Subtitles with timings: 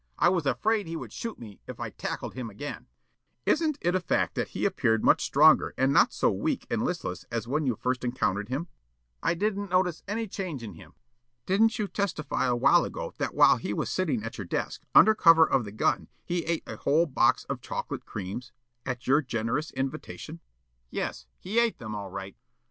[0.17, 2.87] I was afraid he would shoot me if I tackled him again."
[3.45, 6.81] Counsel: "Isn't it a fact that he appeared much stronger and not so weak and
[6.83, 8.67] listless as when you first encountered him?" Yollop:
[9.21, 10.99] "I didn't notice any change in him." Counsel:
[11.45, 15.45] "Didn't you testify awhile ago that while he was sitting at your desk, under cover
[15.47, 18.51] of the gun, he ate a whole box of chocolate creams,
[18.87, 20.39] at your generous invitation?"
[20.89, 21.27] Yollop: "Yes.
[21.39, 22.35] He ate them, all right."